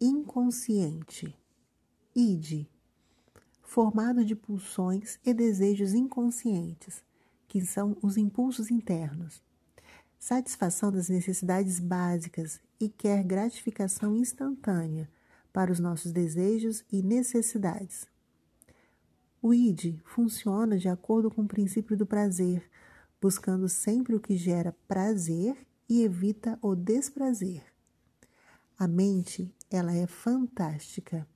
[0.00, 1.36] inconsciente.
[2.14, 2.66] Id,
[3.62, 7.02] formado de pulsões e desejos inconscientes,
[7.46, 9.42] que são os impulsos internos.
[10.18, 15.08] Satisfação das necessidades básicas e quer gratificação instantânea
[15.52, 18.06] para os nossos desejos e necessidades.
[19.40, 22.68] O id funciona de acordo com o princípio do prazer,
[23.20, 25.56] buscando sempre o que gera prazer
[25.88, 27.62] e evita o desprazer.
[28.78, 31.26] A mente, ela é fantástica